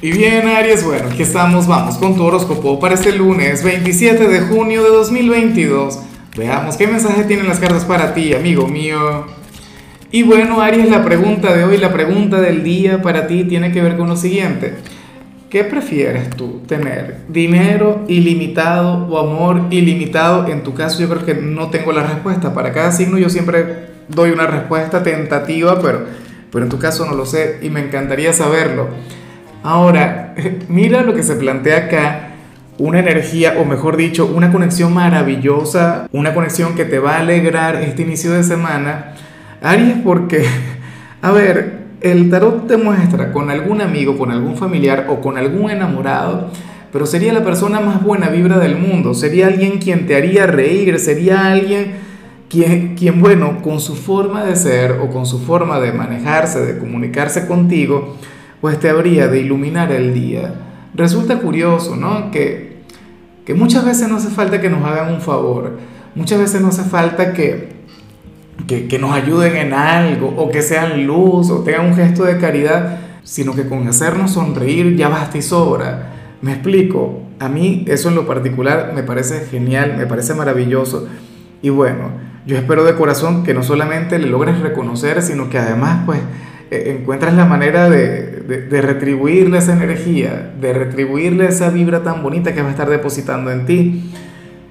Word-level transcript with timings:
Y 0.00 0.12
bien, 0.12 0.46
Aries, 0.46 0.84
bueno, 0.84 1.08
aquí 1.10 1.22
estamos, 1.22 1.66
vamos 1.66 1.98
con 1.98 2.14
tu 2.14 2.22
horóscopo 2.22 2.78
para 2.78 2.94
este 2.94 3.10
lunes 3.10 3.64
27 3.64 4.28
de 4.28 4.40
junio 4.42 4.84
de 4.84 4.90
2022. 4.90 5.98
Veamos 6.36 6.76
qué 6.76 6.86
mensaje 6.86 7.24
tienen 7.24 7.48
las 7.48 7.58
cartas 7.58 7.84
para 7.84 8.14
ti, 8.14 8.32
amigo 8.32 8.68
mío. 8.68 9.26
Y 10.12 10.22
bueno, 10.22 10.60
Aries, 10.60 10.88
la 10.88 11.04
pregunta 11.04 11.52
de 11.52 11.64
hoy, 11.64 11.78
la 11.78 11.92
pregunta 11.92 12.40
del 12.40 12.62
día 12.62 13.02
para 13.02 13.26
ti 13.26 13.42
tiene 13.42 13.72
que 13.72 13.82
ver 13.82 13.96
con 13.96 14.08
lo 14.08 14.16
siguiente. 14.16 14.76
¿Qué 15.50 15.64
prefieres 15.64 16.30
tú 16.30 16.60
tener? 16.68 17.22
¿Dinero 17.28 18.04
ilimitado 18.06 19.04
o 19.08 19.18
amor 19.18 19.62
ilimitado? 19.70 20.46
En 20.46 20.62
tu 20.62 20.74
caso 20.74 21.00
yo 21.00 21.08
creo 21.08 21.26
que 21.26 21.34
no 21.34 21.70
tengo 21.70 21.90
la 21.90 22.04
respuesta. 22.04 22.54
Para 22.54 22.72
cada 22.72 22.92
signo 22.92 23.18
yo 23.18 23.28
siempre 23.30 23.88
doy 24.06 24.30
una 24.30 24.46
respuesta 24.46 25.02
tentativa, 25.02 25.82
pero, 25.82 26.04
pero 26.52 26.66
en 26.66 26.70
tu 26.70 26.78
caso 26.78 27.04
no 27.04 27.16
lo 27.16 27.26
sé 27.26 27.58
y 27.62 27.68
me 27.68 27.80
encantaría 27.80 28.32
saberlo. 28.32 28.90
Ahora, 29.68 30.34
mira 30.70 31.02
lo 31.02 31.12
que 31.12 31.22
se 31.22 31.36
plantea 31.36 31.76
acá, 31.76 32.28
una 32.78 33.00
energía, 33.00 33.56
o 33.58 33.66
mejor 33.66 33.98
dicho, 33.98 34.24
una 34.24 34.50
conexión 34.50 34.94
maravillosa, 34.94 36.08
una 36.10 36.32
conexión 36.32 36.74
que 36.74 36.86
te 36.86 36.98
va 36.98 37.16
a 37.16 37.20
alegrar 37.20 37.76
este 37.76 38.00
inicio 38.00 38.32
de 38.32 38.44
semana. 38.44 39.12
Aries, 39.62 39.96
porque, 40.02 40.42
a 41.20 41.32
ver, 41.32 41.80
el 42.00 42.30
tarot 42.30 42.66
te 42.66 42.78
muestra 42.78 43.30
con 43.30 43.50
algún 43.50 43.82
amigo, 43.82 44.16
con 44.16 44.30
algún 44.30 44.56
familiar 44.56 45.04
o 45.10 45.20
con 45.20 45.36
algún 45.36 45.70
enamorado, 45.70 46.50
pero 46.90 47.04
sería 47.04 47.34
la 47.34 47.44
persona 47.44 47.78
más 47.78 48.02
buena 48.02 48.30
vibra 48.30 48.58
del 48.58 48.78
mundo, 48.78 49.12
sería 49.12 49.48
alguien 49.48 49.80
quien 49.80 50.06
te 50.06 50.16
haría 50.16 50.46
reír, 50.46 50.98
sería 50.98 51.52
alguien 51.52 51.92
quien, 52.48 52.94
quien 52.94 53.20
bueno, 53.20 53.60
con 53.60 53.80
su 53.80 53.96
forma 53.96 54.44
de 54.44 54.56
ser 54.56 54.92
o 54.92 55.10
con 55.10 55.26
su 55.26 55.38
forma 55.38 55.78
de 55.78 55.92
manejarse, 55.92 56.64
de 56.64 56.78
comunicarse 56.78 57.46
contigo, 57.46 58.16
pues 58.60 58.78
te 58.80 58.90
habría 58.90 59.28
de 59.28 59.40
iluminar 59.40 59.92
el 59.92 60.14
día. 60.14 60.54
Resulta 60.94 61.38
curioso, 61.38 61.96
¿no? 61.96 62.30
Que, 62.30 62.78
que 63.44 63.54
muchas 63.54 63.84
veces 63.84 64.08
no 64.08 64.16
hace 64.16 64.30
falta 64.30 64.60
que 64.60 64.70
nos 64.70 64.84
hagan 64.84 65.12
un 65.12 65.20
favor, 65.20 65.78
muchas 66.14 66.38
veces 66.38 66.60
no 66.60 66.68
hace 66.68 66.82
falta 66.82 67.32
que, 67.32 67.72
que, 68.66 68.88
que 68.88 68.98
nos 68.98 69.12
ayuden 69.12 69.56
en 69.56 69.72
algo 69.72 70.34
o 70.36 70.50
que 70.50 70.62
sean 70.62 71.06
luz 71.06 71.50
o 71.50 71.60
tengan 71.60 71.86
un 71.86 71.94
gesto 71.94 72.24
de 72.24 72.38
caridad, 72.38 72.98
sino 73.22 73.54
que 73.54 73.68
con 73.68 73.86
hacernos 73.86 74.32
sonreír 74.32 74.96
ya 74.96 75.08
basta 75.08 75.38
y 75.38 75.42
sobra. 75.42 76.14
Me 76.40 76.52
explico, 76.52 77.22
a 77.38 77.48
mí 77.48 77.84
eso 77.88 78.08
en 78.08 78.14
lo 78.14 78.26
particular 78.26 78.92
me 78.94 79.02
parece 79.02 79.46
genial, 79.46 79.96
me 79.96 80.06
parece 80.06 80.34
maravilloso. 80.34 81.06
Y 81.62 81.70
bueno, 81.70 82.10
yo 82.46 82.56
espero 82.56 82.84
de 82.84 82.94
corazón 82.94 83.44
que 83.44 83.54
no 83.54 83.62
solamente 83.62 84.18
le 84.18 84.26
logres 84.26 84.60
reconocer, 84.60 85.22
sino 85.22 85.50
que 85.50 85.58
además 85.58 86.02
pues 86.06 86.20
encuentras 86.70 87.34
la 87.34 87.44
manera 87.44 87.88
de, 87.88 88.66
de, 88.68 88.82
retribuirle 88.82 89.58
esa 89.58 89.72
energía, 89.72 90.52
de 90.60 90.72
retribuirle 90.72 91.46
esa 91.46 91.70
vibra 91.70 92.02
tan 92.02 92.22
bonita 92.22 92.54
que 92.54 92.62
va 92.62 92.68
a 92.68 92.70
estar 92.70 92.90
depositando 92.90 93.50
en 93.50 93.66
ti. 93.66 94.10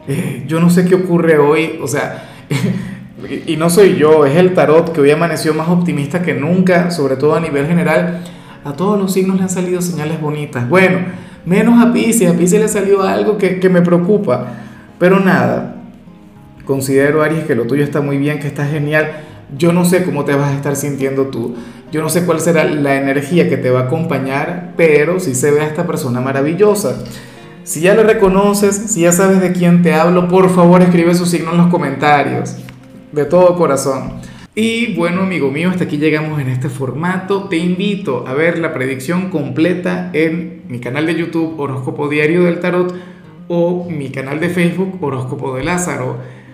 Eh, 0.07 0.43
yo 0.47 0.59
no 0.59 0.69
sé 0.69 0.85
qué 0.85 0.95
ocurre 0.95 1.37
hoy, 1.37 1.79
o 1.81 1.87
sea, 1.87 2.29
y 3.47 3.55
no 3.57 3.69
soy 3.69 3.95
yo, 3.95 4.25
es 4.25 4.35
el 4.35 4.53
tarot 4.53 4.93
que 4.93 5.01
hoy 5.01 5.11
amaneció 5.11 5.53
más 5.53 5.69
optimista 5.69 6.21
que 6.21 6.33
nunca, 6.33 6.91
sobre 6.91 7.15
todo 7.15 7.35
a 7.35 7.39
nivel 7.39 7.65
general. 7.67 8.23
A 8.63 8.73
todos 8.73 8.99
los 8.99 9.13
signos 9.13 9.37
le 9.37 9.43
han 9.43 9.49
salido 9.49 9.81
señales 9.81 10.19
bonitas. 10.19 10.67
Bueno, 10.67 10.99
menos 11.45 11.83
a 11.83 11.93
Pisces, 11.93 12.29
a 12.29 12.33
Pisces 12.33 12.61
le 12.61 12.67
salió 12.67 13.01
algo 13.03 13.37
que, 13.37 13.59
que 13.59 13.69
me 13.69 13.81
preocupa. 13.81 14.53
Pero 14.99 15.19
nada, 15.19 15.77
considero 16.65 17.23
Aries 17.23 17.45
que 17.45 17.55
lo 17.55 17.65
tuyo 17.65 17.83
está 17.83 18.01
muy 18.01 18.17
bien, 18.17 18.39
que 18.39 18.47
está 18.47 18.65
genial 18.65 19.23
yo 19.55 19.71
no 19.71 19.85
sé 19.85 20.03
cómo 20.03 20.25
te 20.25 20.35
vas 20.35 20.51
a 20.51 20.55
estar 20.55 20.75
sintiendo 20.75 21.27
tú. 21.27 21.55
Yo 21.91 22.01
no 22.01 22.09
sé 22.09 22.25
cuál 22.25 22.41
será 22.41 22.65
la 22.65 22.95
energía 22.95 23.47
que 23.47 23.57
te 23.57 23.69
va 23.69 23.81
a 23.81 23.83
acompañar, 23.83 24.73
pero 24.75 25.19
si 25.19 25.35
se 25.35 25.51
ve 25.51 25.61
a 25.61 25.67
esta 25.67 25.87
persona 25.87 26.19
maravillosa. 26.19 27.03
Si 27.63 27.81
ya 27.81 27.95
le 27.95 28.03
reconoces, 28.03 28.75
si 28.75 29.01
ya 29.01 29.11
sabes 29.11 29.41
de 29.41 29.53
quién 29.53 29.81
te 29.81 29.93
hablo, 29.93 30.27
por 30.27 30.49
favor 30.49 30.81
escribe 30.81 31.15
su 31.15 31.25
signo 31.25 31.51
en 31.51 31.57
los 31.57 31.67
comentarios. 31.67 32.55
De 33.11 33.25
todo 33.25 33.55
corazón. 33.55 34.21
Y 34.53 34.95
bueno, 34.95 35.21
amigo 35.21 35.51
mío, 35.51 35.69
hasta 35.69 35.83
aquí 35.83 35.97
llegamos 35.97 36.41
en 36.41 36.49
este 36.49 36.67
formato. 36.67 37.47
Te 37.47 37.57
invito 37.57 38.25
a 38.27 38.33
ver 38.33 38.57
la 38.57 38.73
predicción 38.73 39.29
completa 39.29 40.09
en 40.13 40.63
mi 40.67 40.79
canal 40.79 41.05
de 41.05 41.15
YouTube 41.15 41.59
Horóscopo 41.59 42.09
Diario 42.09 42.43
del 42.43 42.59
Tarot 42.59 42.93
o 43.47 43.87
mi 43.89 44.09
canal 44.09 44.39
de 44.39 44.49
Facebook 44.49 44.97
Horóscopo 44.99 45.55
de 45.55 45.63
Lázaro. 45.63 46.17